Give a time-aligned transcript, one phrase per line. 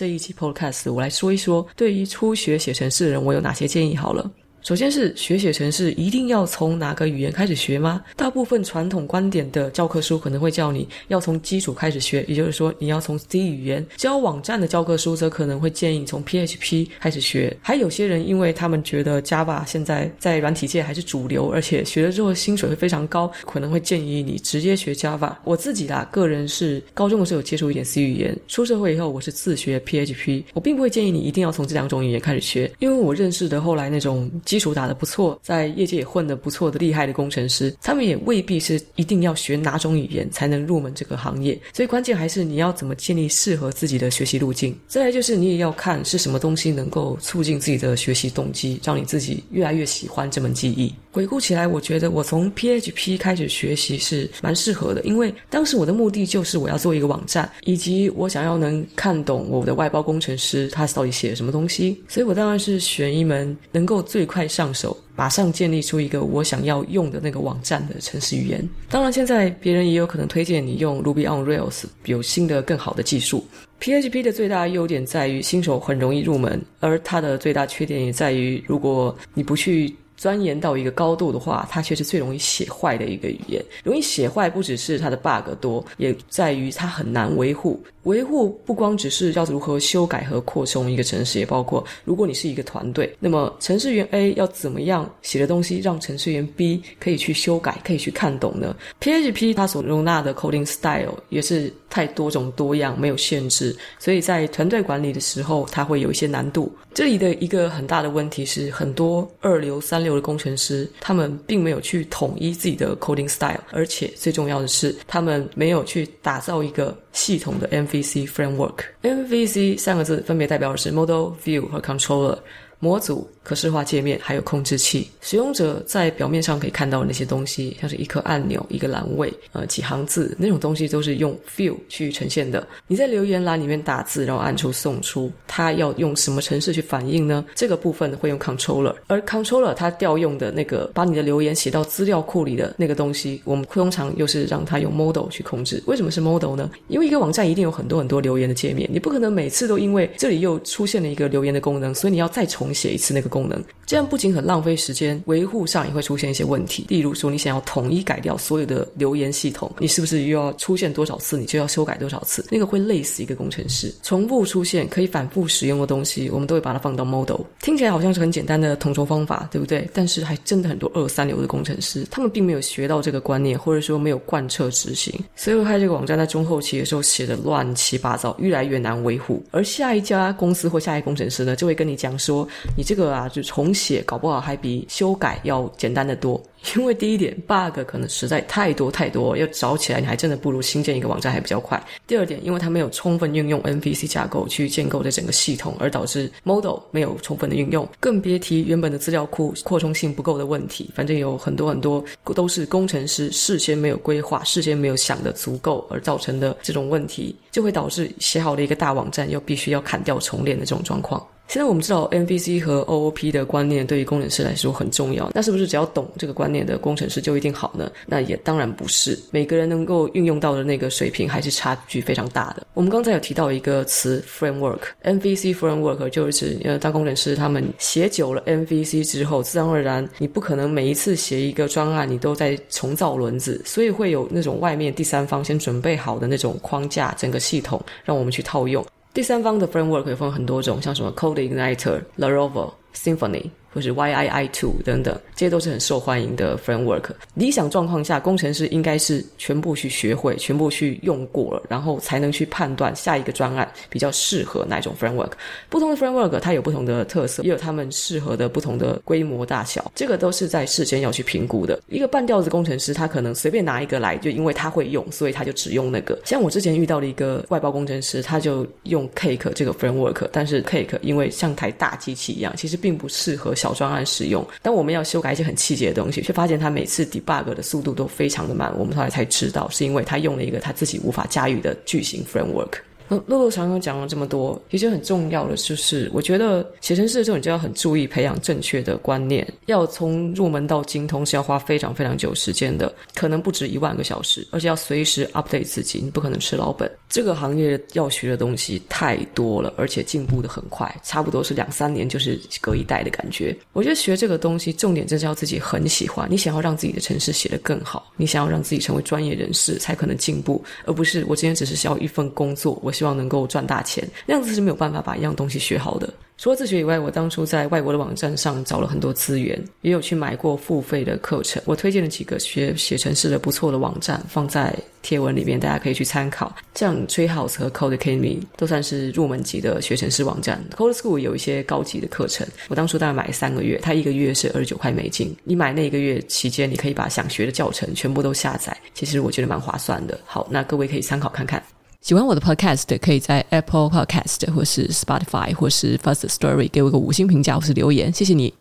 [0.00, 4.30] 这一期 Podcast，我来说一说，对于初学写程式的人，我有哪些建议好了。
[4.62, 8.02] 首先是学写程式，一定要从哪个语言开始学吗？
[8.14, 13.84] 大部分传统观点的教科书可能会叫你要从基础开始学，也就是说你要从 C 语言。
[13.96, 17.56] 教网站的教科书则可能会建议从 PHP 开始学。
[17.62, 25.34] 还有些人因为他们觉得 Java 现在在软体界还是主流，而且学了之后薪水会非常高，可能会建议你直接学 Java。
[25.42, 30.44] 我自己啦，个人是高中的时候有接触一点 C 语言，出社会以后我是自学 PHP。
[30.52, 34.30] 我并不会建议你一定要从这两种语言开始学，因为我认识的后来那种。
[34.50, 41.56] 基础打得不错，在业界也混得不错的厉害的工程师，他们也未必是一定要学哪种语言才能入门这个行业。
[41.72, 44.76] 所以关键还是你要怎么建立适合自己的学习路径。
[44.88, 50.92] 再来就是你也要看是什么东西能够促进自己的学习动机，让你自己越来越喜欢这门技艺。
[51.10, 64.40] 回顾起来，我觉得我从 PHP 开始学习是蛮适合的，因为当时我的目的就是我要做一个网站，以及我想要能看懂我的外包工程师他到底写了什么东西，所以我当然是选一门能够最快。
[64.50, 68.68] 上手，马上建立出一个我想要用的那个网站的程式语言。
[68.88, 73.46] 当然，现在别人也有可能推荐你用 Ruby on Rails，有新的更好的技术。
[73.80, 83.64] PHP 的最大优点在于新手很容易入门，而它的最大缺点也在于，如果你不去钻研到一个高度的话，它却是最容易写坏的一个语言。
[83.82, 87.82] 容易写坏不只是它的 bug 多，也在于它很难维护。
[88.02, 106.70] 维护不光只是要如何修改和扩充一个程式，也包括如果你是一个团队，那么程式员 A 要怎么样写的东西让程式员 B 可以去修改，可以去看懂呢？PHP 它所容纳的 coding style 也是太多种多样，没有限制，所以在团队管理的时候，它会有一些难度。
[106.92, 118.76] 这里的一个很大的问题是，很多二流、三流的工程师，他们并没有去统一自己的 coding style，而且最重要的是，他们没有去打造一个系统的 MVC framework。
[119.02, 122.38] MVC 三个字分别代表的是 Model、View 和 Controller。
[122.82, 125.10] 模组、可视化界面，还有控制器。
[125.20, 132.64] 使用者在表面上可以看到那些东西，像是一颗按钮、一个栏位、呃几行字，那种东西都是用 view 去呈现的。
[132.86, 137.44] 你在留言栏里面打字，然后按出送出，它要用什么程式去反应呢？
[137.56, 145.82] 这个部分会用 controller，而 controller 它调用的那个把你的留言写到资料库里的那个东西，我们通常又是让它用 model 去控制。
[145.86, 146.70] 为什么是 model 呢？
[146.86, 152.60] 因为一个网站一定有很多很多留言的界面，你不可能每次都因为这里又出现了一个留言的功能，所以你要再重。
[152.70, 156.84] 写一次那个功功能，这样不仅很浪费时间，维护上也会出现一些问题。
[156.88, 162.44] 例如说，你想要统一改掉所有的留言系统，你是不是又要出现多少次，你就要修改多少次？
[162.50, 163.92] 那个会累死一个工程师。
[164.02, 167.40] 重复出现可以反复使用的东西，我们都会把它放到 model。
[167.62, 169.88] 听起来好像是很简单的统筹方法，对不对？
[169.94, 179.42] 但是还真的很多二三流的工程师，他们并没有学到这个观念，或者说没有贯彻执行，所以我害这个网站在中后期的时候写的乱七八糟，越来越难维护。
[179.50, 182.46] 而下一家公司或下一工程师呢，就会跟你讲说。
[182.76, 186.40] 你这个啊，啊就重写，搞不好还比修改要简单得多。
[186.76, 191.82] 因为第一点，bug 可能实在太多太多，要找起来你还真的不如新建一个网站还比较快。
[192.06, 200.90] 第二点，因为它没有充分运用 MVC 架构去建构这整个系统，而导致 model 没有充分的运用，更别提原本的资料库扩充性不够的问题。
[200.94, 202.04] 反正有很多很多
[202.34, 211.26] 都是工程师事先没有规划、事先没有想的足够而造成的这种问题，就会导致写好的一个大网站又必须要砍掉重练的这种状况。
[211.50, 217.90] 现在我们知道 MVC 和 OOP 的观念对于工程师来说很重要，那是不是只要懂这个观念的工程师就一定好呢？
[218.06, 222.64] 那也当然不是，每个人能够运用到的那个水平还是差距非常大的。
[222.72, 238.86] 我们刚才有提到一个词 framework，MVC framework 就是指呃，当工程师他们写久了 MVC 之后，自然而然你不可能每一次写一个专案你都在重造轮子，所以会有那种外面第三方先准备好的那种框架，整个系统让我们去套用。
[239.12, 243.50] 第三方的 framework 可以分很多种，像什么 CodeIgniter、Laravel、Symfony。
[243.72, 247.04] 或是 YII2 等等，这些都是很受欢迎的 framework。
[247.34, 255.30] 理想状况下，工程师应该是全部去学会，全部去用过了，然后才能去判断下一个专案比较适合哪种 framework。
[255.68, 261.80] 不同的 framework 它有不同的特色，也有他们适合的不同的规模大小，这个都是在事先要去评估的。
[261.88, 266.18] 一个半吊子工程师，他可能随便拿一个来，就因为他会用，所以他就只用那个。
[266.24, 273.54] 像我之前遇到的一个外包工程师，他就用 Cake 这个 framework，但是 Cake 因为像台大机器一样，其实并不适合。
[273.60, 278.72] 小专案使用，但我们要修改一些很细节的东西，却发现他每次 debug 的速度都非常的慢。
[278.78, 282.78] 我们后来才知道，是因为他用了一个他自己无法驾驭的巨型 framework。
[283.10, 296.88] 那洛洛常常讲了这么多，其实很重要的就是，我觉得写程式的时候，你就要很注意培养正确的观念，要从入门到精通是要花非常非常久时间的，可能不止一万个小时，而且要随时 update 自己，你不可能吃老本。
[297.08, 303.56] 这个行业要学的东西太多了，而且进步的很快，差不多是两三年就是隔一代的感觉。
[303.72, 316.06] 我觉得学这个东西，重点就是要自己很喜欢，你想要让自己的程式写得更好，你想要让自己成为专业人士，才可能进步，而不是我今天只是需要一份工作，我希望能够赚大钱，那样子是没有办法把一样东西学好的。
[316.36, 321.62] 除了自学以外，我当初在外国的网站上找了很多资源，也有去买过付费的课程。
[321.64, 326.54] 我推荐了几个学写程式的不错的网站，放在贴文里面，大家可以去参考。
[326.74, 330.62] 像 Treehouse 和 Codecademy 都算是入门级的学程式网站。
[330.76, 335.34] Code School 有一些高级的课程，我当初大概买三个月，它一个月是二十九块美金。
[335.44, 340.18] 你买那一个月期间，你可以把想学的教程全部都下载，其实我觉得蛮划算的。
[340.26, 341.62] 好，那各位可以参考看看。
[342.00, 348.54] 喜欢我的 Podcast，可以在 Apple Podcast 或是 Spotify 或是 First Story 给我个五星评价或是留言，谢谢你。